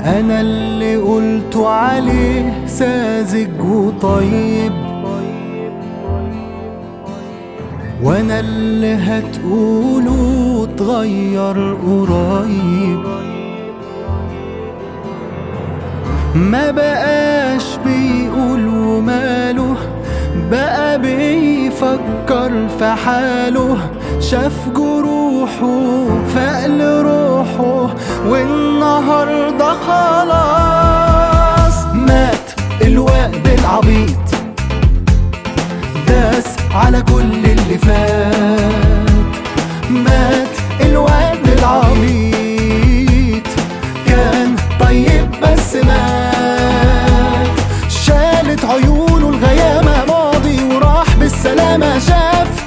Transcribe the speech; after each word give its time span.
أنا 0.00 0.40
اللي 0.40 0.96
قلت 0.96 1.56
عليه 1.56 2.66
ساذج 2.66 3.60
وطيب. 3.60 4.72
وأنا 8.02 8.40
اللي 8.40 8.94
هتقوله 8.94 10.64
اتغير 10.64 11.74
قريب. 11.74 13.04
ما 16.34 16.70
بقاش 16.70 17.78
بيقول 17.86 18.68
وماله 18.68 19.76
بقى 20.50 20.98
بيفكر 21.00 22.68
في 22.78 22.84
حاله. 23.04 23.76
شاف 24.20 24.68
جروحه 24.68 26.04
فقل 26.34 26.80
روحه 26.82 27.23
والنهاردة 28.24 29.72
خلاص 29.86 31.74
مات 31.94 32.50
الوقت 32.82 33.46
العبيط. 33.58 34.16
داس 36.08 36.44
على 36.74 37.02
كل 37.02 37.22
اللي 37.44 37.78
فات. 37.78 39.14
مات 39.90 40.48
الوقت 40.80 41.48
العبيط. 41.58 43.46
كان 44.06 44.56
طيب 44.80 45.30
بس 45.42 45.76
مات. 45.76 47.48
شالت 47.88 48.64
عيونه 48.64 49.28
الغيامة 49.28 50.04
ماضي 50.08 50.64
وراح 50.64 51.16
بالسلامة 51.16 51.98
شاف 51.98 52.63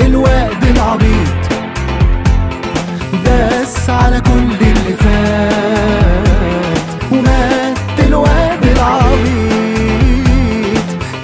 الوقت 0.00 0.62
العبيط. 0.76 1.28
داس 3.24 3.90
على 3.90 4.20
كل 4.20 4.56
اللي 4.60 4.94
فات. 5.00 6.78
ومات 7.12 7.78
الواد 8.06 8.64
العبيط. 8.76 9.22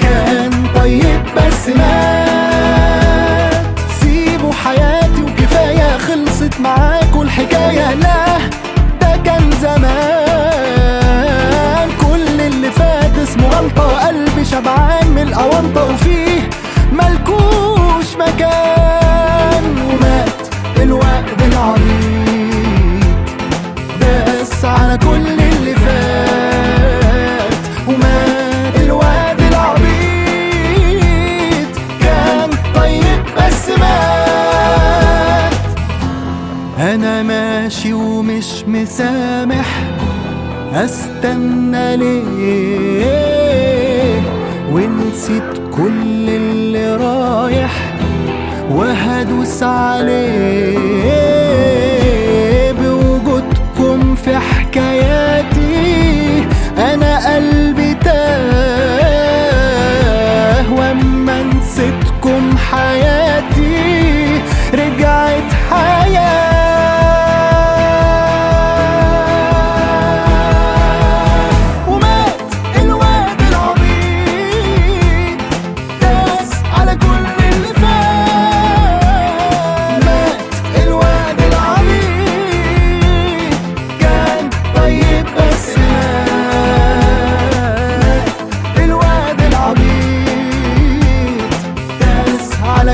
كان 0.03 0.51
طيب 0.75 1.21
بس 1.37 1.69
مات. 1.77 3.67
سيبوا 4.01 4.53
حياتي 4.53 5.23
وكفاية 5.23 5.99
خلصت 5.99 6.61
معاكوا 6.61 7.25
الحكاية 7.25 7.95
لا. 7.95 8.39
ده 9.01 9.17
كان 9.25 9.51
زمان. 9.63 9.99
كل 12.01 12.41
اللي 12.41 12.71
فات 12.71 13.19
اسمه 13.19 13.49
غلطة 13.49 14.07
قلبي 14.07 14.45
شبعان 14.45 15.07
من 15.09 15.23
الأونطة. 15.23 15.85
وفيه 15.85 16.28
العبيط 21.69 23.05
داس 24.01 24.65
على 24.65 24.99
كل 24.99 25.27
اللي 25.27 25.75
فات 25.75 27.53
ومات 27.89 28.77
الواد 28.81 29.41
العبيط 29.41 29.89
كان 32.01 32.51
طيب 32.75 33.23
بس 33.37 33.69
مات. 33.79 35.53
أنا 36.79 37.23
ماشي 37.23 37.93
ومش 37.93 38.65
مسامح 38.67 39.67
أستنى 40.75 41.97
ليه؟ 41.97 43.09
ونسيت 44.73 45.53
كل 45.77 46.29
اللي 46.29 46.97
رايح 46.97 47.73
وهدوس 48.71 49.63
عليه. 49.63 50.98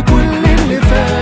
كل 0.08 0.44
اللي 0.44 0.80
فات. 0.80 1.13